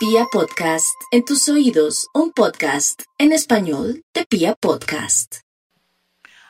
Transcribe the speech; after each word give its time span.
Pia 0.00 0.24
Podcast, 0.32 0.98
en 1.10 1.26
tus 1.26 1.46
oídos, 1.50 2.08
un 2.14 2.32
podcast 2.32 3.02
en 3.18 3.32
español 3.32 4.02
de 4.14 4.24
Pia 4.24 4.54
Podcast. 4.54 5.40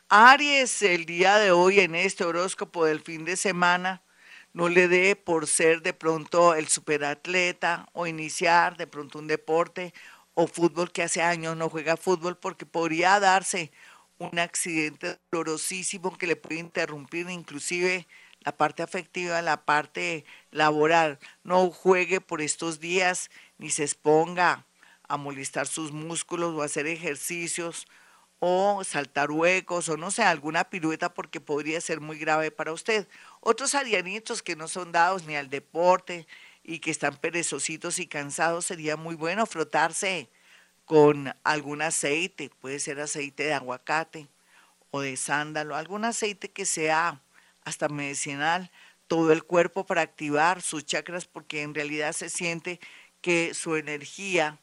Aries, 0.08 0.82
el 0.82 1.04
día 1.04 1.36
de 1.38 1.50
hoy 1.50 1.80
en 1.80 1.96
este 1.96 2.22
horóscopo 2.22 2.84
del 2.84 3.00
fin 3.00 3.24
de 3.24 3.36
semana, 3.36 4.04
no 4.52 4.68
le 4.68 4.86
dé 4.86 5.16
por 5.16 5.48
ser 5.48 5.82
de 5.82 5.92
pronto 5.92 6.54
el 6.54 6.68
superatleta 6.68 7.88
o 7.92 8.06
iniciar 8.06 8.76
de 8.76 8.86
pronto 8.86 9.18
un 9.18 9.26
deporte 9.26 9.94
o 10.34 10.46
fútbol 10.46 10.92
que 10.92 11.02
hace 11.02 11.20
años 11.20 11.56
no 11.56 11.68
juega 11.68 11.96
fútbol 11.96 12.38
porque 12.38 12.66
podría 12.66 13.18
darse 13.18 13.72
un 14.20 14.38
accidente 14.38 15.18
dolorosísimo 15.32 16.16
que 16.16 16.26
le 16.26 16.36
puede 16.36 16.60
interrumpir 16.60 17.28
inclusive 17.30 18.06
la 18.40 18.56
parte 18.56 18.82
afectiva, 18.82 19.40
la 19.40 19.64
parte 19.64 20.24
laboral. 20.50 21.18
No 21.42 21.70
juegue 21.70 22.20
por 22.20 22.42
estos 22.42 22.80
días 22.80 23.30
ni 23.58 23.70
se 23.70 23.82
exponga 23.82 24.66
a 25.08 25.16
molestar 25.16 25.66
sus 25.66 25.90
músculos 25.92 26.54
o 26.54 26.62
hacer 26.62 26.86
ejercicios 26.86 27.86
o 28.40 28.84
saltar 28.84 29.30
huecos 29.30 29.88
o 29.88 29.96
no 29.96 30.10
sé, 30.10 30.22
alguna 30.22 30.64
pirueta 30.64 31.12
porque 31.14 31.40
podría 31.40 31.80
ser 31.80 32.00
muy 32.00 32.18
grave 32.18 32.50
para 32.50 32.72
usted. 32.72 33.08
Otros 33.40 33.74
arianitos 33.74 34.42
que 34.42 34.54
no 34.54 34.68
son 34.68 34.92
dados 34.92 35.24
ni 35.24 35.34
al 35.34 35.48
deporte 35.48 36.26
y 36.62 36.80
que 36.80 36.90
están 36.90 37.16
perezositos 37.16 37.98
y 37.98 38.06
cansados, 38.06 38.66
sería 38.66 38.96
muy 38.96 39.14
bueno 39.14 39.46
frotarse 39.46 40.30
con 40.90 41.32
algún 41.44 41.82
aceite, 41.82 42.50
puede 42.60 42.80
ser 42.80 42.98
aceite 42.98 43.44
de 43.44 43.54
aguacate 43.54 44.26
o 44.90 45.00
de 45.02 45.16
sándalo, 45.16 45.76
algún 45.76 46.04
aceite 46.04 46.50
que 46.50 46.66
sea 46.66 47.22
hasta 47.62 47.88
medicinal, 47.88 48.72
todo 49.06 49.30
el 49.30 49.44
cuerpo 49.44 49.86
para 49.86 50.00
activar 50.00 50.62
sus 50.62 50.84
chakras 50.84 51.26
porque 51.26 51.62
en 51.62 51.76
realidad 51.76 52.12
se 52.12 52.28
siente 52.28 52.80
que 53.20 53.54
su 53.54 53.76
energía 53.76 54.58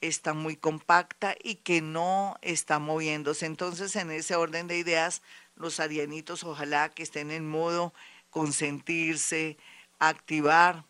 está 0.00 0.34
muy 0.34 0.54
compacta 0.54 1.34
y 1.42 1.56
que 1.56 1.80
no 1.80 2.36
está 2.42 2.78
moviéndose. 2.78 3.46
Entonces, 3.46 3.96
en 3.96 4.12
ese 4.12 4.36
orden 4.36 4.68
de 4.68 4.78
ideas, 4.78 5.20
los 5.56 5.80
arianitos 5.80 6.44
ojalá 6.44 6.90
que 6.90 7.02
estén 7.02 7.32
en 7.32 7.48
modo 7.48 7.92
consentirse, 8.30 9.56
activar 9.98 10.84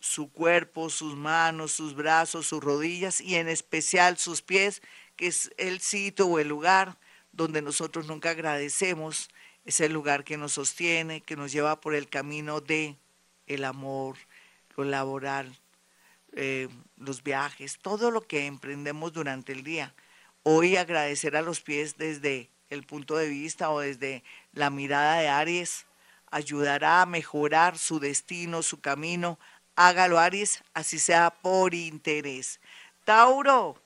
su 0.00 0.30
cuerpo, 0.30 0.90
sus 0.90 1.16
manos, 1.16 1.72
sus 1.72 1.94
brazos, 1.94 2.46
sus 2.46 2.62
rodillas 2.62 3.20
y 3.20 3.36
en 3.36 3.48
especial 3.48 4.18
sus 4.18 4.42
pies, 4.42 4.82
que 5.16 5.26
es 5.26 5.50
el 5.56 5.80
sitio 5.80 6.26
o 6.26 6.38
el 6.38 6.48
lugar 6.48 6.98
donde 7.32 7.62
nosotros 7.62 8.06
nunca 8.06 8.30
agradecemos 8.30 9.28
es 9.68 9.80
el 9.80 9.92
lugar 9.92 10.24
que 10.24 10.38
nos 10.38 10.52
sostiene, 10.52 11.20
que 11.20 11.36
nos 11.36 11.52
lleva 11.52 11.78
por 11.82 11.94
el 11.94 12.08
camino 12.08 12.62
de 12.62 12.96
el 13.46 13.64
amor, 13.64 14.16
lo 14.76 14.84
laboral, 14.84 15.58
eh, 16.32 16.68
los 16.96 17.22
viajes, 17.22 17.78
todo 17.78 18.10
lo 18.10 18.22
que 18.22 18.46
emprendemos 18.46 19.12
durante 19.12 19.52
el 19.52 19.64
día. 19.64 19.94
Hoy 20.42 20.76
agradecer 20.76 21.36
a 21.36 21.42
los 21.42 21.60
pies 21.60 21.98
desde 21.98 22.48
el 22.70 22.84
punto 22.84 23.18
de 23.18 23.28
vista 23.28 23.68
o 23.68 23.80
desde 23.80 24.24
la 24.52 24.70
mirada 24.70 25.18
de 25.18 25.28
Aries 25.28 25.84
ayudará 26.30 27.02
a 27.02 27.06
mejorar 27.06 27.76
su 27.76 28.00
destino, 28.00 28.62
su 28.62 28.80
camino. 28.80 29.38
Hágalo 29.80 30.18
Aries, 30.18 30.64
así 30.74 30.98
sea 30.98 31.30
por 31.30 31.72
interés. 31.72 32.58
Tauro, 33.04 33.80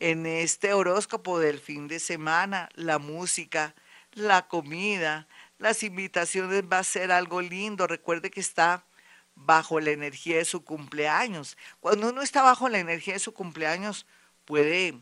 en 0.00 0.24
este 0.24 0.72
horóscopo 0.72 1.38
del 1.38 1.60
fin 1.60 1.88
de 1.88 2.00
semana, 2.00 2.70
la 2.72 2.98
música, 2.98 3.74
la 4.14 4.48
comida, 4.48 5.28
las 5.58 5.82
invitaciones 5.82 6.62
va 6.62 6.78
a 6.78 6.84
ser 6.84 7.12
algo 7.12 7.42
lindo. 7.42 7.86
Recuerde 7.86 8.30
que 8.30 8.40
está 8.40 8.86
bajo 9.34 9.78
la 9.78 9.90
energía 9.90 10.38
de 10.38 10.46
su 10.46 10.64
cumpleaños. 10.64 11.58
Cuando 11.80 12.08
uno 12.08 12.22
está 12.22 12.40
bajo 12.42 12.70
la 12.70 12.78
energía 12.78 13.12
de 13.12 13.20
su 13.20 13.34
cumpleaños, 13.34 14.06
puede 14.46 14.98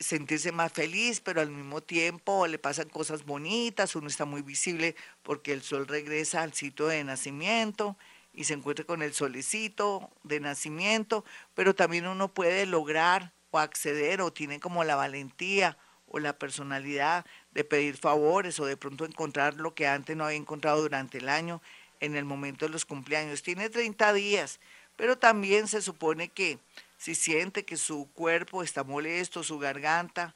sentirse 0.00 0.50
más 0.50 0.72
feliz, 0.72 1.20
pero 1.20 1.42
al 1.42 1.50
mismo 1.50 1.80
tiempo 1.80 2.48
le 2.48 2.58
pasan 2.58 2.88
cosas 2.88 3.24
bonitas, 3.24 3.94
uno 3.94 4.08
está 4.08 4.24
muy 4.24 4.42
visible 4.42 4.96
porque 5.22 5.52
el 5.52 5.62
sol 5.62 5.86
regresa 5.86 6.42
al 6.42 6.54
sitio 6.54 6.88
de 6.88 7.04
nacimiento 7.04 7.96
y 8.32 8.44
se 8.44 8.54
encuentra 8.54 8.84
con 8.84 9.02
el 9.02 9.12
solecito 9.12 10.10
de 10.22 10.40
nacimiento, 10.40 11.24
pero 11.54 11.74
también 11.74 12.06
uno 12.06 12.32
puede 12.32 12.66
lograr 12.66 13.32
o 13.50 13.58
acceder 13.58 14.20
o 14.20 14.32
tiene 14.32 14.60
como 14.60 14.84
la 14.84 14.96
valentía 14.96 15.76
o 16.08 16.18
la 16.18 16.38
personalidad 16.38 17.24
de 17.52 17.64
pedir 17.64 17.96
favores 17.96 18.58
o 18.60 18.66
de 18.66 18.76
pronto 18.76 19.04
encontrar 19.04 19.54
lo 19.54 19.74
que 19.74 19.86
antes 19.86 20.16
no 20.16 20.24
había 20.24 20.36
encontrado 20.36 20.82
durante 20.82 21.18
el 21.18 21.28
año 21.28 21.60
en 22.00 22.16
el 22.16 22.24
momento 22.24 22.66
de 22.66 22.72
los 22.72 22.84
cumpleaños. 22.84 23.42
Tiene 23.42 23.68
30 23.68 24.12
días, 24.12 24.60
pero 24.96 25.18
también 25.18 25.68
se 25.68 25.82
supone 25.82 26.28
que 26.28 26.58
si 26.98 27.14
siente 27.14 27.64
que 27.64 27.76
su 27.76 28.08
cuerpo 28.12 28.62
está 28.62 28.84
molesto, 28.84 29.42
su 29.42 29.58
garganta 29.58 30.34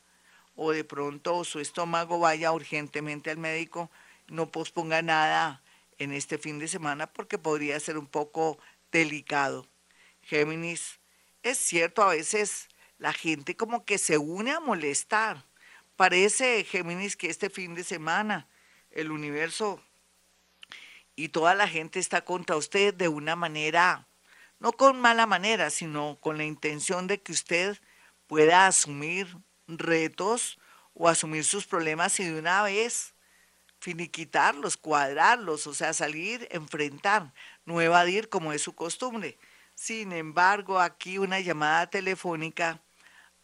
o 0.57 0.71
de 0.71 0.85
pronto 0.85 1.45
su 1.45 1.59
estómago, 1.61 2.21
vaya 2.21 2.53
urgentemente 2.53 3.31
al 3.31 3.39
médico, 3.39 3.91
no 4.29 4.51
posponga 4.51 5.03
nada 5.03 5.61
en 5.99 6.13
este 6.13 6.39
fin 6.39 6.59
de 6.59 6.69
semana 6.69 7.13
porque 7.13 7.39
podría 7.39 7.79
ser 7.81 7.99
un 7.99 8.07
poco 8.07 8.59
delicado. 8.93 9.69
Géminis, 10.23 11.01
es 11.43 11.59
cierto, 11.59 12.03
a 12.03 12.15
veces 12.15 12.69
la 12.99 13.13
gente 13.13 13.57
como 13.57 13.85
que 13.85 13.99
se 13.99 14.19
une 14.19 14.53
a 14.53 14.61
molestar 14.61 15.45
Parece, 15.97 16.65
Géminis, 16.65 17.17
que 17.17 17.31
este 17.31 17.51
fin 17.51 17.75
de 17.75 17.85
semana 17.85 18.49
el 18.91 19.13
universo 19.13 19.81
y 21.15 21.29
toda 21.29 21.55
la 21.55 21.69
gente 21.69 22.01
está 22.01 22.25
contra 22.25 22.57
usted 22.57 22.93
de 22.93 23.07
una 23.07 23.37
manera, 23.37 24.09
no 24.59 24.73
con 24.73 25.01
mala 25.01 25.27
manera, 25.27 25.71
sino 25.71 26.19
con 26.21 26.37
la 26.37 26.45
intención 26.45 27.07
de 27.07 27.23
que 27.23 27.31
usted 27.31 27.79
pueda 28.27 28.67
asumir 28.67 29.39
retos 29.69 30.59
o 30.95 31.09
asumir 31.09 31.45
sus 31.45 31.65
problemas 31.65 32.19
y 32.19 32.25
de 32.25 32.41
una 32.41 32.63
vez 32.65 33.14
finiquitarlos, 33.85 34.79
cuadrarlos, 34.79 35.67
o 35.67 35.75
sea, 35.75 35.93
salir, 35.93 36.49
enfrentar, 36.51 37.35
no 37.67 37.83
evadir 37.83 38.31
como 38.31 38.55
es 38.55 38.63
su 38.63 38.75
costumbre. 38.75 39.37
Sin 39.75 40.13
embargo, 40.13 40.81
aquí 40.81 41.19
una 41.19 41.39
llamada 41.41 41.91
telefónica 41.91 42.81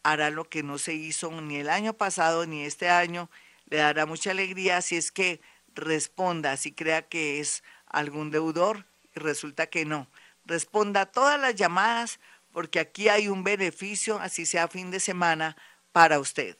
hará 0.01 0.31
lo 0.31 0.49
que 0.49 0.63
no 0.63 0.79
se 0.79 0.95
hizo 0.95 1.29
ni 1.41 1.57
el 1.57 1.69
año 1.69 1.93
pasado 1.93 2.47
ni 2.47 2.63
este 2.63 2.89
año, 2.89 3.29
le 3.67 3.77
dará 3.77 4.07
mucha 4.07 4.31
alegría 4.31 4.81
si 4.81 4.95
es 4.95 5.11
que 5.11 5.41
responda, 5.75 6.57
si 6.57 6.71
crea 6.71 7.03
que 7.03 7.39
es 7.39 7.63
algún 7.85 8.31
deudor 8.31 8.87
y 9.15 9.19
resulta 9.19 9.67
que 9.67 9.85
no. 9.85 10.07
Responda 10.45 11.01
a 11.01 11.11
todas 11.11 11.39
las 11.39 11.53
llamadas 11.53 12.19
porque 12.51 12.79
aquí 12.79 13.09
hay 13.09 13.27
un 13.27 13.43
beneficio, 13.43 14.17
así 14.19 14.47
sea 14.47 14.67
fin 14.67 14.89
de 14.89 14.99
semana, 14.99 15.55
para 15.91 16.17
usted. 16.17 16.57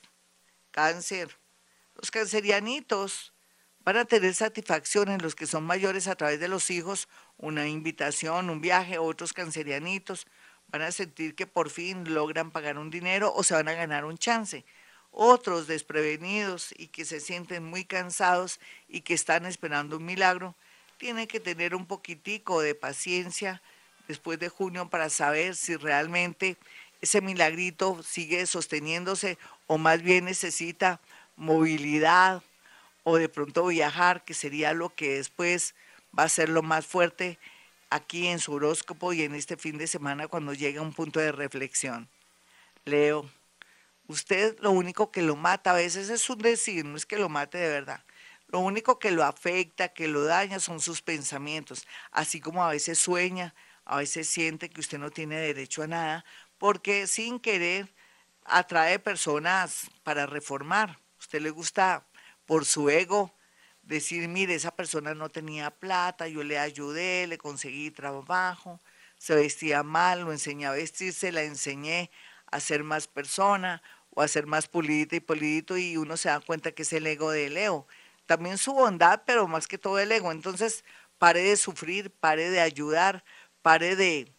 Cáncer. 0.69 1.35
Los 1.95 2.11
cancerianitos 2.11 3.33
van 3.83 3.97
a 3.97 4.05
tener 4.05 4.33
satisfacción 4.33 5.09
en 5.09 5.21
los 5.21 5.35
que 5.35 5.47
son 5.47 5.63
mayores 5.63 6.07
a 6.07 6.15
través 6.15 6.39
de 6.39 6.47
los 6.47 6.69
hijos, 6.69 7.07
una 7.37 7.67
invitación, 7.67 8.49
un 8.49 8.61
viaje, 8.61 8.97
otros 8.97 9.33
cancerianitos 9.33 10.27
van 10.71 10.83
a 10.83 10.91
sentir 10.91 11.35
que 11.35 11.47
por 11.47 11.69
fin 11.69 12.13
logran 12.13 12.51
pagar 12.51 12.77
un 12.77 12.89
dinero 12.89 13.33
o 13.35 13.43
se 13.43 13.53
van 13.53 13.67
a 13.67 13.73
ganar 13.73 14.05
un 14.05 14.17
chance. 14.17 14.63
Otros 15.11 15.67
desprevenidos 15.67 16.73
y 16.77 16.87
que 16.87 17.03
se 17.03 17.19
sienten 17.19 17.65
muy 17.65 17.83
cansados 17.83 18.59
y 18.87 19.01
que 19.01 19.13
están 19.13 19.45
esperando 19.45 19.97
un 19.97 20.05
milagro, 20.05 20.55
tienen 20.97 21.27
que 21.27 21.41
tener 21.41 21.75
un 21.75 21.85
poquitico 21.85 22.61
de 22.61 22.75
paciencia 22.75 23.61
después 24.07 24.39
de 24.39 24.47
junio 24.47 24.89
para 24.89 25.09
saber 25.09 25.55
si 25.55 25.75
realmente 25.75 26.55
ese 27.01 27.19
milagrito 27.19 28.01
sigue 28.03 28.45
sosteniéndose 28.45 29.37
o 29.67 29.77
más 29.77 30.01
bien 30.01 30.25
necesita 30.25 31.01
movilidad 31.35 32.43
o 33.03 33.17
de 33.17 33.29
pronto 33.29 33.65
viajar, 33.67 34.23
que 34.23 34.33
sería 34.33 34.73
lo 34.73 34.93
que 34.93 35.15
después 35.15 35.75
va 36.17 36.23
a 36.23 36.29
ser 36.29 36.49
lo 36.49 36.61
más 36.61 36.85
fuerte 36.85 37.39
aquí 37.89 38.27
en 38.27 38.39
su 38.39 38.53
horóscopo 38.53 39.13
y 39.13 39.23
en 39.23 39.35
este 39.35 39.57
fin 39.57 39.77
de 39.77 39.87
semana 39.87 40.27
cuando 40.27 40.53
llega 40.53 40.81
un 40.81 40.93
punto 40.93 41.19
de 41.19 41.31
reflexión. 41.31 42.09
Leo, 42.85 43.29
usted 44.07 44.57
lo 44.59 44.71
único 44.71 45.11
que 45.11 45.21
lo 45.21 45.35
mata 45.35 45.71
a 45.71 45.75
veces 45.75 46.09
es 46.09 46.29
un 46.29 46.39
decir, 46.39 46.85
no 46.85 46.95
es 46.95 47.05
que 47.05 47.17
lo 47.17 47.29
mate 47.29 47.57
de 47.57 47.69
verdad. 47.69 48.03
Lo 48.47 48.59
único 48.59 48.99
que 48.99 49.11
lo 49.11 49.23
afecta, 49.23 49.89
que 49.89 50.07
lo 50.07 50.23
daña 50.23 50.59
son 50.59 50.81
sus 50.81 51.01
pensamientos, 51.01 51.87
así 52.11 52.41
como 52.41 52.63
a 52.63 52.69
veces 52.69 52.99
sueña, 52.99 53.53
a 53.85 53.97
veces 53.97 54.29
siente 54.29 54.69
que 54.69 54.81
usted 54.81 54.97
no 54.97 55.09
tiene 55.09 55.37
derecho 55.37 55.83
a 55.83 55.87
nada, 55.87 56.25
porque 56.57 57.07
sin 57.07 57.39
querer 57.39 57.93
atrae 58.45 58.99
personas 58.99 59.89
para 60.03 60.25
reformar. 60.25 60.99
Usted 61.19 61.41
le 61.41 61.49
gusta 61.49 62.05
por 62.45 62.65
su 62.65 62.89
ego 62.89 63.33
decir, 63.83 64.27
mire, 64.27 64.55
esa 64.55 64.75
persona 64.75 65.13
no 65.13 65.29
tenía 65.29 65.71
plata, 65.71 66.27
yo 66.27 66.43
le 66.43 66.59
ayudé, 66.59 67.27
le 67.27 67.37
conseguí 67.37 67.91
trabajo, 67.91 68.79
se 69.17 69.35
vestía 69.35 69.83
mal, 69.83 70.21
lo 70.21 70.31
enseñé 70.31 70.67
a 70.67 70.71
vestirse, 70.71 71.31
la 71.31 71.43
enseñé 71.43 72.11
a 72.47 72.59
ser 72.59 72.83
más 72.83 73.07
persona 73.07 73.81
o 74.11 74.21
a 74.21 74.27
ser 74.27 74.45
más 74.47 74.67
pulidita 74.67 75.15
y 75.15 75.19
pulidito 75.19 75.77
y 75.77 75.97
uno 75.97 76.17
se 76.17 76.29
da 76.29 76.39
cuenta 76.39 76.71
que 76.71 76.83
es 76.83 76.93
el 76.93 77.07
ego 77.07 77.31
de 77.31 77.49
Leo. 77.49 77.87
También 78.25 78.57
su 78.57 78.73
bondad, 78.73 79.23
pero 79.25 79.47
más 79.47 79.67
que 79.67 79.77
todo 79.77 79.99
el 79.99 80.11
ego. 80.11 80.31
Entonces, 80.31 80.83
pare 81.17 81.41
de 81.41 81.57
sufrir, 81.57 82.11
pare 82.11 82.49
de 82.49 82.61
ayudar, 82.61 83.23
pare 83.61 83.95
de 83.95 84.31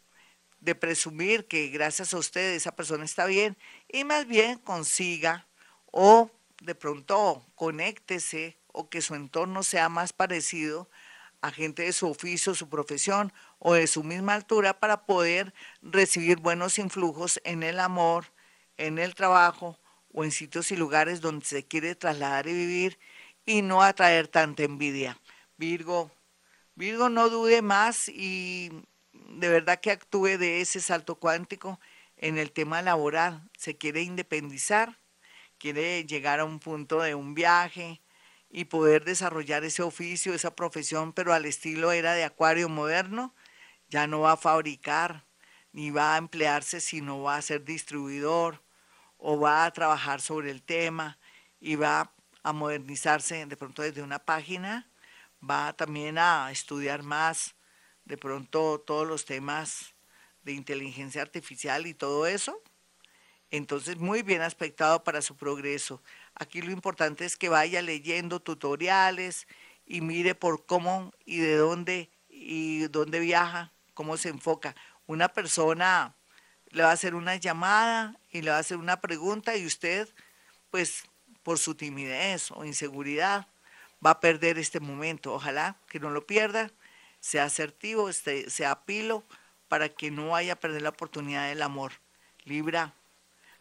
de 0.63 0.77
presumir 0.77 1.47
que 1.49 1.69
gracias 1.69 2.15
a 2.15 2.19
usted 2.19 2.55
esa 2.55 2.75
persona 2.75 3.05
está 3.05 3.27
bien 3.27 3.59
y 3.89 4.05
más 4.05 4.27
bien 4.27 4.59
consiga 4.59 5.49
o 5.91 6.31
de 6.63 6.75
pronto 6.75 7.45
conéctese 7.55 8.59
o 8.69 8.89
que 8.89 9.03
su 9.03 9.15
entorno 9.15 9.63
sea 9.63 9.89
más 9.89 10.13
parecido 10.13 10.89
a 11.41 11.51
gente 11.51 11.83
de 11.83 11.93
su 11.93 12.09
oficio, 12.09 12.55
su 12.55 12.69
profesión 12.69 13.33
o 13.59 13.75
de 13.75 13.87
su 13.89 14.05
misma 14.05 14.35
altura 14.35 14.79
para 14.79 15.05
poder 15.07 15.53
recibir 15.83 16.39
buenos 16.39 16.79
influjos 16.79 17.41
en 17.45 17.65
el 17.65 17.81
amor, 17.81 18.27
en 18.77 18.99
el 18.99 19.15
trabajo 19.15 19.79
o 20.13 20.25
en 20.25 20.31
sitios 20.31 20.71
y 20.71 20.77
lugares 20.77 21.21
donde 21.21 21.45
se 21.45 21.67
quiere 21.67 21.97
trasladar 21.97 22.47
y 22.47 22.53
vivir 22.53 22.99
y 23.45 23.63
no 23.63 23.83
atraer 23.83 24.29
tanta 24.29 24.63
envidia. 24.63 25.19
Virgo, 25.57 26.13
Virgo 26.77 27.09
no 27.09 27.29
dude 27.29 27.61
más 27.61 28.09
y 28.09 28.71
de 29.13 29.49
verdad 29.49 29.81
que 29.81 29.91
actúe 29.91 30.39
de 30.39 30.61
ese 30.61 30.81
salto 30.81 31.17
cuántico 31.17 31.81
en 32.17 32.39
el 32.39 32.53
tema 32.53 32.83
laboral. 32.83 33.51
Se 33.59 33.77
quiere 33.77 34.03
independizar, 34.03 34.97
quiere 35.63 36.05
llegar 36.05 36.41
a 36.41 36.45
un 36.45 36.59
punto 36.59 37.03
de 37.03 37.15
un 37.15 37.35
viaje 37.35 38.03
y 38.51 38.65
poder 38.65 39.05
desarrollar 39.05 39.63
ese 39.63 39.85
oficio, 39.85 40.35
esa 40.35 40.57
profesión, 40.57 41.13
pero 41.13 41.33
al 41.33 41.45
estilo 41.45 41.93
era 41.93 42.15
de 42.15 42.25
acuario 42.25 42.69
moderno. 42.69 43.33
Ya 43.89 44.09
no 44.09 44.19
va 44.19 44.33
a 44.33 44.37
fabricar, 44.37 45.25
ni 45.71 45.93
va 45.93 46.17
a 46.17 46.19
emplearse, 46.19 46.81
sino 46.81 47.23
va 47.23 47.37
a 47.37 47.43
ser 47.43 47.63
distribuidor 47.63 48.61
o 49.19 49.39
va 49.39 49.65
a 49.65 49.73
trabajar 49.73 50.21
sobre 50.21 50.51
el 50.51 50.65
tema 50.65 51.17
y 51.61 51.77
va 51.77 52.13
a 52.43 52.53
modernizarse 52.53 53.47
de 53.47 53.57
pronto 53.57 53.83
desde 53.83 54.03
una 54.03 54.19
página, 54.19 54.91
va 55.49 55.75
también 55.75 56.19
a 56.19 56.51
estudiar 56.51 57.05
más 57.05 57.55
de 58.05 58.17
pronto 58.17 58.81
todos 58.81 59.07
los 59.07 59.27
temas 59.27 59.95
de 60.43 60.55
inteligencia 60.55 61.23
artificial 61.23 61.87
y 61.87 61.95
todo 61.95 62.27
eso. 62.27 62.61
Entonces, 63.53 63.99
muy 63.99 64.23
bien 64.23 64.41
aspectado 64.41 65.05
para 65.05 65.21
su 65.21 65.37
progreso. 65.37 66.03
Aquí 66.35 66.63
lo 66.63 66.73
importante 66.73 67.27
es 67.27 67.37
que 67.37 67.51
vaya 67.51 67.83
leyendo 67.83 68.41
tutoriales 68.41 69.47
y 69.87 70.01
mire 70.01 70.35
por 70.35 70.65
cómo 70.65 71.13
y 71.27 71.39
de 71.41 71.57
dónde 71.57 72.11
y 72.31 72.89
dónde 72.89 73.21
viaja, 73.21 73.71
cómo 73.93 74.17
se 74.17 74.31
enfoca. 74.31 74.75
Una 75.07 75.29
persona 75.29 76.17
le 76.71 76.83
va 76.83 76.89
a 76.89 76.95
hacer 76.95 77.15
una 77.15 77.37
llamada 77.37 78.19
y 78.31 78.41
le 78.41 78.51
va 78.51 78.57
a 78.57 78.61
hacer 78.61 78.79
una 78.79 79.03
pregunta 79.03 79.55
y 79.55 79.67
usted, 79.67 80.09
pues 80.71 81.05
por 81.43 81.59
su 81.59 81.75
timidez 81.75 82.51
o 82.53 82.65
inseguridad, 82.65 83.49
va 84.05 84.13
a 84.13 84.21
perder 84.21 84.59
este 84.59 84.81
momento. 84.81 85.35
Ojalá 85.35 85.77
que 85.89 86.01
no 86.01 86.09
lo 86.09 86.27
pierda, 86.27 86.71
sea 87.21 87.45
asertivo, 87.45 88.11
sea 88.15 88.85
pilo, 88.87 89.25
para 89.69 89.91
que 89.91 90.11
no 90.11 90.29
vaya 90.31 90.55
a 90.55 90.61
perder 90.61 90.81
la 90.81 90.89
oportunidad 90.89 91.49
del 91.49 91.61
amor. 91.61 91.93
Libra, 92.45 92.95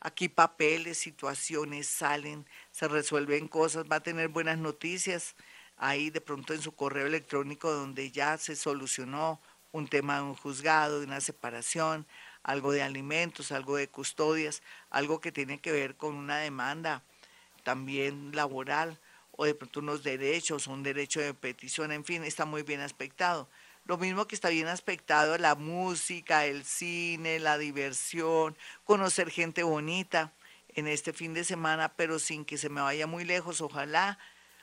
aquí 0.02 0.28
papeles, 0.28 0.98
situaciones 0.98 1.88
salen, 1.88 2.46
se 2.72 2.88
resuelven 2.88 3.48
cosas, 3.48 3.86
va 3.90 3.98
a 3.98 4.04
tener 4.04 4.28
buenas 4.28 4.58
noticias 4.58 5.36
ahí 5.78 6.10
de 6.10 6.22
pronto 6.22 6.54
en 6.54 6.62
su 6.62 6.74
correo 6.74 7.06
electrónico 7.06 7.72
donde 7.72 8.12
ya 8.12 8.38
se 8.38 8.56
solucionó 8.56 9.40
un 9.72 9.88
tema 9.88 10.18
de 10.18 10.24
un 10.24 10.36
juzgado, 10.36 11.00
de 11.00 11.06
una 11.06 11.22
separación, 11.22 12.06
algo 12.44 12.72
de 12.72 12.82
alimentos, 12.82 13.52
algo 13.52 13.78
de 13.78 13.88
custodias, 13.88 14.64
algo 14.90 15.22
que 15.22 15.32
tiene 15.32 15.60
que 15.60 15.72
ver 15.72 15.96
con 15.96 16.16
una 16.16 16.40
demanda 16.40 17.04
también 17.64 18.36
laboral 18.36 19.00
o 19.32 19.46
de 19.46 19.56
pronto 19.56 19.80
unos 19.80 20.04
derechos, 20.04 20.68
un 20.68 20.84
derecho 20.84 21.22
de 21.22 21.34
petición, 21.34 21.92
en 21.92 22.04
fin, 22.04 22.24
está 22.24 22.46
muy 22.46 22.64
bien 22.64 22.82
aspectado. 22.82 23.48
Lo 23.86 23.98
mismo 23.98 24.28
que 24.28 24.36
está 24.36 24.50
bien 24.50 24.68
aspectado 24.68 25.38
la 25.38 25.56
música, 25.56 26.46
el 26.46 26.64
cine, 26.64 27.40
la 27.40 27.58
diversión, 27.58 28.56
conocer 28.84 29.30
gente 29.30 29.64
bonita 29.64 30.34
en 30.70 30.88
este 30.88 31.14
fin 31.14 31.34
de 31.34 31.44
semana, 31.44 31.94
pero 31.96 32.20
sin 32.20 32.46
que 32.46 32.58
se 32.58 32.70
me 32.70 32.82
vaya 32.82 33.08
muy 33.08 33.26
lejos, 33.26 33.60
ojalá 33.60 34.20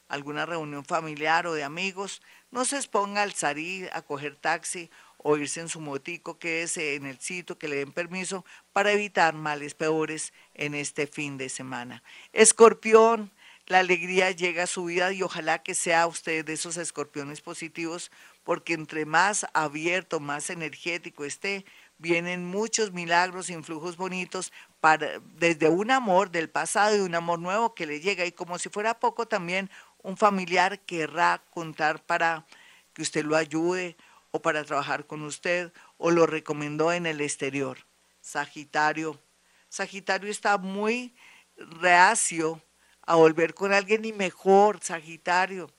alguna 0.08 0.46
reunión 0.46 0.84
familiar 0.84 1.46
o 1.46 1.52
de 1.52 1.64
amigos, 1.64 2.22
no 2.50 2.64
se 2.64 2.76
exponga 2.76 3.22
al 3.22 3.34
salir, 3.34 3.90
a 3.92 4.02
coger 4.02 4.36
taxi 4.36 4.90
o 5.18 5.36
irse 5.36 5.60
en 5.60 5.68
su 5.68 5.80
motico, 5.80 6.38
quédese 6.38 6.94
en 6.94 7.04
el 7.04 7.18
sitio, 7.20 7.58
que 7.58 7.68
le 7.68 7.76
den 7.76 7.92
permiso 7.92 8.44
para 8.72 8.92
evitar 8.92 9.34
males 9.34 9.74
peores 9.74 10.32
en 10.54 10.74
este 10.74 11.06
fin 11.06 11.36
de 11.36 11.48
semana. 11.48 12.02
Escorpión, 12.32 13.30
la 13.68 13.80
alegría 13.80 14.30
llega 14.30 14.62
a 14.62 14.66
su 14.66 14.86
vida 14.86 15.12
y 15.12 15.22
ojalá 15.22 15.62
que 15.62 15.74
sea 15.74 16.06
usted 16.06 16.44
de 16.44 16.54
esos 16.54 16.78
escorpiones 16.78 17.42
positivos, 17.42 18.10
porque 18.42 18.72
entre 18.72 19.04
más 19.04 19.46
abierto, 19.52 20.20
más 20.20 20.48
energético 20.48 21.26
esté, 21.26 21.66
vienen 21.98 22.46
muchos 22.46 22.92
milagros, 22.92 23.50
influjos 23.50 23.98
bonitos 23.98 24.52
para, 24.80 25.20
desde 25.36 25.68
un 25.68 25.90
amor 25.90 26.30
del 26.30 26.48
pasado 26.48 26.96
y 26.96 27.00
un 27.00 27.14
amor 27.14 27.40
nuevo 27.40 27.74
que 27.74 27.86
le 27.86 28.00
llega 28.00 28.24
y 28.24 28.32
como 28.32 28.58
si 28.58 28.70
fuera 28.70 28.98
poco 28.98 29.28
también 29.28 29.68
un 30.02 30.16
familiar 30.16 30.80
querrá 30.80 31.42
contar 31.50 32.02
para 32.02 32.46
que 32.94 33.02
usted 33.02 33.24
lo 33.24 33.36
ayude 33.36 33.96
o 34.30 34.40
para 34.40 34.64
trabajar 34.64 35.06
con 35.06 35.22
usted 35.22 35.72
o 35.98 36.10
lo 36.10 36.26
recomendó 36.26 36.92
en 36.92 37.04
el 37.04 37.20
exterior. 37.20 37.78
Sagitario. 38.22 39.20
Sagitario 39.68 40.30
está 40.30 40.56
muy 40.56 41.14
reacio 41.56 42.62
a 43.08 43.14
volver 43.14 43.54
con 43.54 43.72
alguien 43.72 44.04
y 44.04 44.12
mejor, 44.12 44.80
Sagitario. 44.82 45.70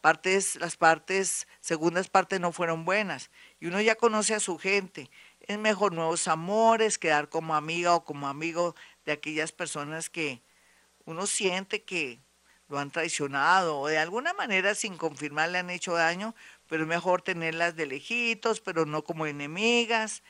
Partes, 0.00 0.56
las 0.56 0.78
partes, 0.78 1.46
segundas 1.60 2.08
partes 2.08 2.40
no 2.40 2.52
fueron 2.52 2.86
buenas 2.86 3.30
y 3.60 3.66
uno 3.66 3.82
ya 3.82 3.96
conoce 3.96 4.34
a 4.34 4.40
su 4.40 4.56
gente. 4.56 5.10
Es 5.40 5.58
mejor 5.58 5.92
nuevos 5.92 6.26
amores, 6.26 6.96
quedar 6.96 7.28
como 7.28 7.54
amiga 7.54 7.94
o 7.94 8.04
como 8.06 8.28
amigo 8.28 8.74
de 9.04 9.12
aquellas 9.12 9.52
personas 9.52 10.08
que 10.08 10.42
uno 11.04 11.26
siente 11.26 11.84
que 11.84 12.22
lo 12.68 12.78
han 12.78 12.90
traicionado 12.90 13.78
o 13.78 13.88
de 13.88 13.98
alguna 13.98 14.32
manera 14.32 14.74
sin 14.74 14.96
confirmar 14.96 15.50
le 15.50 15.58
han 15.58 15.68
hecho 15.68 15.92
daño, 15.92 16.34
pero 16.66 16.84
es 16.84 16.88
mejor 16.88 17.20
tenerlas 17.20 17.76
de 17.76 17.84
lejitos, 17.84 18.60
pero 18.60 18.86
no 18.86 19.04
como 19.04 19.26
enemigas. 19.26 20.22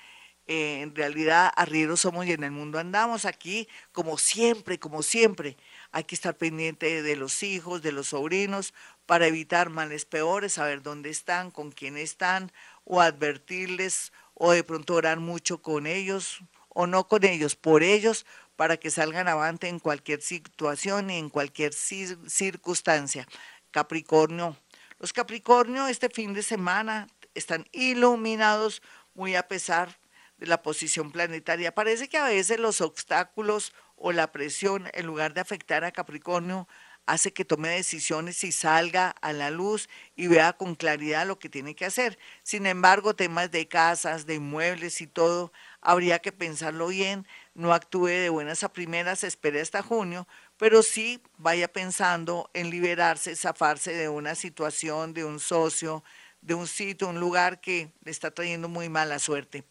Eh, 0.46 0.80
en 0.82 0.94
realidad, 0.96 1.52
arrieros 1.54 2.00
somos 2.00 2.26
y 2.26 2.32
en 2.32 2.42
el 2.42 2.50
mundo 2.50 2.78
andamos 2.80 3.24
aquí, 3.24 3.68
como 3.92 4.18
siempre, 4.18 4.80
como 4.80 5.02
siempre. 5.02 5.56
Hay 5.92 6.04
que 6.04 6.14
estar 6.14 6.36
pendiente 6.36 7.02
de 7.02 7.16
los 7.16 7.42
hijos, 7.42 7.82
de 7.82 7.92
los 7.92 8.08
sobrinos, 8.08 8.74
para 9.06 9.26
evitar 9.26 9.70
males 9.70 10.04
peores, 10.04 10.54
saber 10.54 10.82
dónde 10.82 11.10
están, 11.10 11.50
con 11.50 11.72
quién 11.72 11.96
están, 11.96 12.52
o 12.84 13.00
advertirles, 13.00 14.12
o 14.34 14.52
de 14.52 14.64
pronto 14.64 14.94
orar 14.94 15.20
mucho 15.20 15.62
con 15.62 15.86
ellos, 15.86 16.40
o 16.68 16.86
no 16.86 17.08
con 17.08 17.24
ellos, 17.24 17.56
por 17.56 17.82
ellos, 17.82 18.24
para 18.56 18.76
que 18.76 18.90
salgan 18.90 19.26
avante 19.26 19.68
en 19.68 19.78
cualquier 19.78 20.22
situación 20.22 21.10
y 21.10 21.18
en 21.18 21.30
cualquier 21.30 21.72
circunstancia. 21.72 23.26
Capricornio, 23.70 24.56
los 24.98 25.12
Capricornio 25.12 25.88
este 25.88 26.08
fin 26.08 26.34
de 26.34 26.42
semana 26.42 27.06
están 27.34 27.66
iluminados 27.72 28.82
muy 29.14 29.34
a 29.34 29.48
pesar 29.48 29.99
de 30.40 30.46
la 30.46 30.62
posición 30.62 31.12
planetaria. 31.12 31.74
Parece 31.74 32.08
que 32.08 32.16
a 32.18 32.24
veces 32.24 32.58
los 32.58 32.80
obstáculos 32.80 33.72
o 33.94 34.10
la 34.10 34.32
presión, 34.32 34.88
en 34.94 35.06
lugar 35.06 35.34
de 35.34 35.42
afectar 35.42 35.84
a 35.84 35.92
Capricornio, 35.92 36.66
hace 37.04 37.32
que 37.32 37.44
tome 37.44 37.68
decisiones 37.68 38.42
y 38.44 38.52
salga 38.52 39.10
a 39.20 39.32
la 39.32 39.50
luz 39.50 39.88
y 40.16 40.28
vea 40.28 40.52
con 40.54 40.74
claridad 40.74 41.26
lo 41.26 41.38
que 41.38 41.48
tiene 41.48 41.74
que 41.74 41.84
hacer. 41.84 42.18
Sin 42.42 42.66
embargo, 42.66 43.14
temas 43.14 43.50
de 43.50 43.68
casas, 43.68 44.26
de 44.26 44.36
inmuebles 44.36 45.00
y 45.00 45.06
todo, 45.06 45.52
habría 45.82 46.20
que 46.20 46.32
pensarlo 46.32 46.88
bien, 46.88 47.26
no 47.54 47.74
actúe 47.74 48.06
de 48.06 48.28
buenas 48.30 48.62
a 48.64 48.72
primeras, 48.72 49.24
espere 49.24 49.60
hasta 49.60 49.82
junio, 49.82 50.26
pero 50.56 50.82
sí 50.82 51.22
vaya 51.36 51.68
pensando 51.70 52.50
en 52.54 52.70
liberarse, 52.70 53.36
zafarse 53.36 53.92
de 53.92 54.08
una 54.08 54.34
situación, 54.34 55.12
de 55.12 55.24
un 55.24 55.40
socio, 55.40 56.02
de 56.40 56.54
un 56.54 56.66
sitio, 56.66 57.08
un 57.08 57.20
lugar 57.20 57.60
que 57.60 57.92
le 58.04 58.10
está 58.10 58.30
trayendo 58.30 58.68
muy 58.68 58.88
mala 58.88 59.18
suerte. 59.18 59.64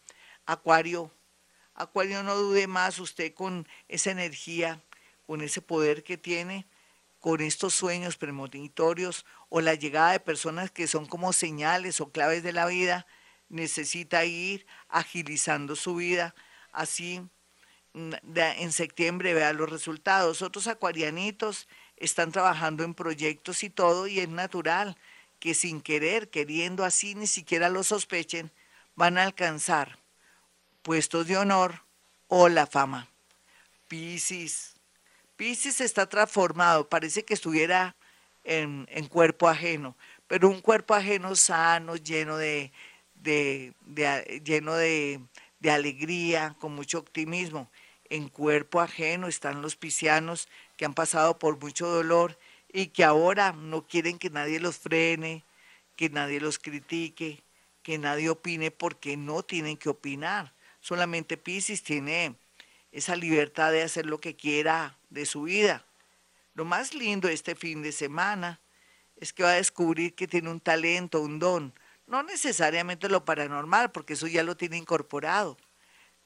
Acuario, 0.46 1.10
Acuario, 1.74 2.22
no 2.22 2.36
dude 2.36 2.66
más 2.66 2.98
usted 2.98 3.32
con 3.32 3.66
esa 3.88 4.10
energía, 4.10 4.82
con 5.26 5.40
ese 5.40 5.62
poder 5.62 6.02
que 6.02 6.18
tiene, 6.18 6.66
con 7.20 7.40
estos 7.40 7.74
sueños 7.74 8.16
premonitorios 8.16 9.24
o 9.48 9.60
la 9.60 9.74
llegada 9.74 10.12
de 10.12 10.20
personas 10.20 10.70
que 10.70 10.86
son 10.86 11.06
como 11.06 11.32
señales 11.32 12.00
o 12.00 12.10
claves 12.10 12.42
de 12.42 12.52
la 12.52 12.66
vida, 12.66 13.06
necesita 13.48 14.24
ir 14.24 14.66
agilizando 14.88 15.76
su 15.76 15.94
vida, 15.94 16.34
así 16.72 17.22
en 17.94 18.72
septiembre 18.72 19.34
vea 19.34 19.52
los 19.52 19.70
resultados. 19.70 20.42
Otros 20.42 20.66
acuarianitos 20.66 21.68
están 21.96 22.32
trabajando 22.32 22.84
en 22.84 22.94
proyectos 22.94 23.62
y 23.62 23.70
todo, 23.70 24.06
y 24.06 24.20
es 24.20 24.28
natural 24.28 24.96
que 25.38 25.54
sin 25.54 25.80
querer, 25.80 26.30
queriendo 26.30 26.84
así, 26.84 27.14
ni 27.14 27.26
siquiera 27.26 27.68
lo 27.68 27.82
sospechen, 27.82 28.52
van 28.96 29.18
a 29.18 29.22
alcanzar 29.22 29.99
puestos 30.82 31.26
de 31.26 31.36
honor 31.36 31.82
o 32.28 32.48
la 32.48 32.66
fama. 32.66 33.08
Piscis. 33.88 34.74
Piscis 35.36 35.80
está 35.80 36.08
transformado, 36.08 36.88
parece 36.88 37.24
que 37.24 37.34
estuviera 37.34 37.96
en, 38.44 38.86
cuerpo 39.08 39.48
ajeno, 39.48 39.96
pero 40.26 40.48
un 40.48 40.60
cuerpo 40.60 40.94
ajeno 40.94 41.34
sano, 41.34 41.96
lleno 41.96 42.36
de, 42.36 42.72
de 43.14 43.74
lleno 44.44 44.74
de 44.74 45.20
de 45.60 45.70
alegría, 45.70 46.56
con 46.58 46.74
mucho 46.74 46.98
optimismo. 46.98 47.70
En 48.08 48.28
cuerpo 48.28 48.80
ajeno 48.80 49.28
están 49.28 49.62
los 49.62 49.76
piscianos 49.76 50.48
que 50.76 50.84
han 50.84 50.94
pasado 50.94 51.38
por 51.38 51.60
mucho 51.60 51.86
dolor 51.86 52.38
y 52.72 52.88
que 52.88 53.04
ahora 53.04 53.52
no 53.52 53.86
quieren 53.86 54.18
que 54.18 54.30
nadie 54.30 54.58
los 54.58 54.78
frene, 54.78 55.44
que 55.96 56.08
nadie 56.08 56.40
los 56.40 56.58
critique, 56.58 57.42
que 57.82 57.98
nadie 57.98 58.30
opine 58.30 58.70
porque 58.70 59.16
no 59.16 59.42
tienen 59.42 59.76
que 59.76 59.90
opinar. 59.90 60.52
Solamente 60.80 61.36
Piscis 61.36 61.82
tiene 61.82 62.34
esa 62.92 63.14
libertad 63.14 63.70
de 63.72 63.82
hacer 63.82 64.06
lo 64.06 64.18
que 64.18 64.34
quiera 64.34 64.96
de 65.10 65.26
su 65.26 65.42
vida. 65.42 65.84
Lo 66.54 66.64
más 66.64 66.94
lindo 66.94 67.28
este 67.28 67.54
fin 67.54 67.82
de 67.82 67.92
semana 67.92 68.60
es 69.16 69.32
que 69.32 69.42
va 69.42 69.50
a 69.50 69.54
descubrir 69.54 70.14
que 70.14 70.26
tiene 70.26 70.50
un 70.50 70.60
talento, 70.60 71.20
un 71.20 71.38
don, 71.38 71.74
no 72.06 72.24
necesariamente 72.24 73.08
lo 73.08 73.24
paranormal, 73.24 73.92
porque 73.92 74.14
eso 74.14 74.26
ya 74.26 74.42
lo 74.42 74.56
tiene 74.56 74.76
incorporado. 74.76 75.56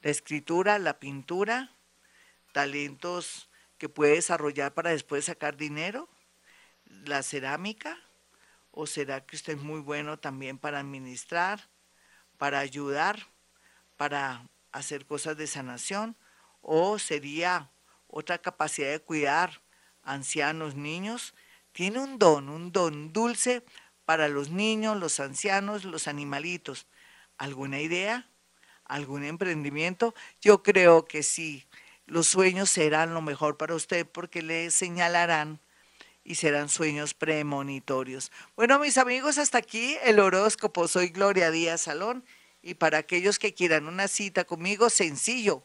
La 0.01 0.09
escritura, 0.09 0.79
la 0.79 0.99
pintura, 0.99 1.71
talentos 2.53 3.49
que 3.77 3.87
puede 3.87 4.15
desarrollar 4.15 4.73
para 4.73 4.89
después 4.89 5.25
sacar 5.25 5.57
dinero, 5.57 6.09
la 6.85 7.21
cerámica, 7.21 7.99
o 8.71 8.87
será 8.87 9.25
que 9.25 9.35
usted 9.35 9.53
es 9.53 9.61
muy 9.61 9.79
bueno 9.79 10.17
también 10.17 10.57
para 10.57 10.79
administrar, 10.79 11.69
para 12.37 12.59
ayudar, 12.59 13.27
para 13.97 14.47
hacer 14.71 15.05
cosas 15.05 15.37
de 15.37 15.47
sanación, 15.47 16.15
o 16.61 16.99
sería 16.99 17.71
otra 18.07 18.37
capacidad 18.37 18.89
de 18.89 18.99
cuidar 18.99 19.61
ancianos, 20.03 20.75
niños, 20.75 21.33
tiene 21.71 21.99
un 21.99 22.17
don, 22.17 22.49
un 22.49 22.71
don 22.71 23.11
dulce 23.11 23.63
para 24.05 24.29
los 24.29 24.49
niños, 24.49 24.97
los 24.97 25.19
ancianos, 25.19 25.83
los 25.83 26.07
animalitos. 26.07 26.87
¿Alguna 27.37 27.81
idea? 27.81 28.29
¿Algún 28.85 29.23
emprendimiento? 29.23 30.15
Yo 30.41 30.63
creo 30.63 31.05
que 31.05 31.23
sí. 31.23 31.65
Los 32.05 32.27
sueños 32.27 32.69
serán 32.69 33.13
lo 33.13 33.21
mejor 33.21 33.57
para 33.57 33.75
usted 33.75 34.07
porque 34.07 34.41
le 34.41 34.71
señalarán 34.71 35.59
y 36.23 36.35
serán 36.35 36.69
sueños 36.69 37.13
premonitorios. 37.13 38.31
Bueno, 38.55 38.79
mis 38.79 38.97
amigos, 38.97 39.37
hasta 39.37 39.57
aquí 39.57 39.97
el 40.03 40.19
horóscopo. 40.19 40.87
Soy 40.87 41.09
Gloria 41.09 41.51
Díaz 41.51 41.81
Salón 41.81 42.23
y 42.65 42.73
para 42.73 42.97
aquellos 42.97 43.37
que 43.37 43.53
quieran 43.53 43.87
una 43.87 44.07
cita 44.07 44.43
conmigo, 44.43 44.89
sencillo, 44.89 45.61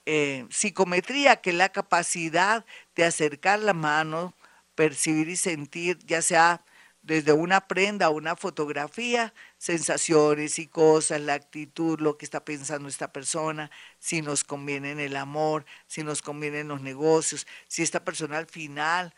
eh, 0.06 0.46
psicometría, 0.50 1.36
que 1.36 1.50
es 1.50 1.56
la 1.56 1.70
capacidad 1.70 2.64
de 2.94 3.04
acercar 3.04 3.60
la 3.60 3.74
mano, 3.74 4.34
percibir 4.74 5.28
y 5.28 5.36
sentir, 5.36 5.98
ya 6.06 6.22
sea 6.22 6.64
desde 7.02 7.32
una 7.32 7.62
prenda, 7.62 8.10
una 8.10 8.36
fotografía, 8.36 9.32
sensaciones 9.56 10.58
y 10.58 10.66
cosas, 10.66 11.20
la 11.20 11.34
actitud, 11.34 11.98
lo 12.00 12.18
que 12.18 12.24
está 12.26 12.44
pensando 12.44 12.88
esta 12.88 13.12
persona, 13.12 13.70
si 13.98 14.20
nos 14.22 14.44
conviene 14.44 14.90
en 14.92 15.00
el 15.00 15.16
amor, 15.16 15.64
si 15.86 16.02
nos 16.04 16.20
conviene 16.22 16.60
en 16.60 16.68
los 16.68 16.82
negocios, 16.82 17.46
si 17.68 17.82
esta 17.82 18.04
persona 18.04 18.38
al 18.38 18.46
final 18.46 19.14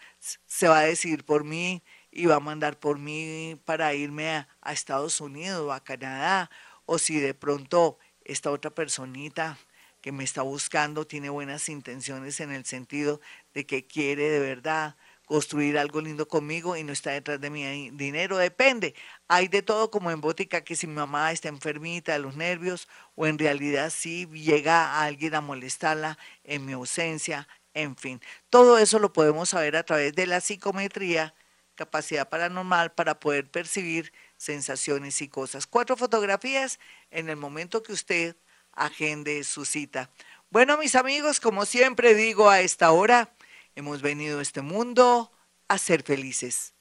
se 0.47 0.69
va 0.69 0.81
a 0.81 0.83
decidir 0.83 1.25
por 1.25 1.45
mí 1.45 1.83
y 2.11 2.27
va 2.27 2.37
a 2.37 2.41
mandar 2.41 2.79
por 2.79 2.99
mí 2.99 3.61
para 3.65 3.95
irme 3.95 4.31
a, 4.31 4.49
a 4.61 4.73
Estados 4.73 5.21
Unidos 5.21 5.61
o 5.63 5.73
a 5.73 5.83
Canadá, 5.83 6.51
o 6.87 6.99
si 6.99 7.19
de 7.19 7.35
pronto 7.35 7.99
esta 8.25 8.51
otra 8.51 8.71
personita 8.71 9.59
que 10.03 10.13
me 10.13 10.25
está 10.25 10.43
buscando 10.43 11.07
tiene 11.07 11.31
buenas 11.31 11.69
intenciones 11.71 12.41
en 12.41 12.53
el 12.53 12.67
sentido 12.67 13.21
de 13.55 13.65
que 13.65 13.87
quiere 13.87 14.29
de 14.29 14.41
verdad 14.41 14.97
construir 15.25 15.79
algo 15.79 16.01
lindo 16.01 16.29
conmigo 16.29 16.77
y 16.77 16.85
no 16.85 16.93
está 16.93 17.13
detrás 17.13 17.41
de 17.41 17.49
mi 17.49 17.91
dinero, 17.91 18.37
depende. 18.37 18.95
Hay 19.29 19.49
de 19.49 19.63
todo 19.63 19.91
como 19.91 20.11
en 20.11 20.21
Bótica 20.21 20.63
que 20.63 20.77
si 20.77 20.87
mi 20.87 20.95
mamá 20.95 21.33
está 21.33 21.49
enfermita 21.49 22.13
de 22.13 22.19
los 22.19 22.37
nervios 22.37 22.89
o 23.15 23.27
en 23.27 23.39
realidad 23.39 23.91
si 23.91 24.27
llega 24.27 25.01
alguien 25.01 25.35
a 25.35 25.41
molestarla 25.41 26.19
en 26.45 26.67
mi 26.67 26.73
ausencia, 26.73 27.49
en 27.73 27.97
fin. 27.97 28.21
Todo 28.51 28.77
eso 28.77 28.99
lo 28.99 29.13
podemos 29.13 29.51
saber 29.51 29.77
a 29.77 29.85
través 29.85 30.15
de 30.15 30.27
la 30.27 30.41
psicometría, 30.41 31.35
capacidad 31.77 32.29
paranormal 32.29 32.93
para 32.93 33.19
poder 33.21 33.51
percibir 33.51 34.13
sensaciones 34.37 35.23
y 35.23 35.29
cosas. 35.29 35.67
Cuatro 35.67 35.97
fotografías 35.97 36.79
en 37.11 37.31
el 37.31 37.37
momento 37.37 37.83
que 37.83 37.93
usted 37.93 38.37
agende 38.73 39.45
su 39.45 39.65
cita. 39.65 40.11
Bueno, 40.51 40.77
mis 40.77 40.95
amigos, 40.95 41.41
como 41.41 41.65
siempre 41.65 42.15
digo 42.15 42.51
a 42.51 42.61
esta 42.61 42.93
hora, 42.93 43.33
Hemos 43.75 44.03
venido 44.03 44.39
a 44.39 44.43
este 44.43 44.61
mundo 44.61 45.33
a 45.69 45.79
ser 45.79 46.03
felices. 46.03 46.75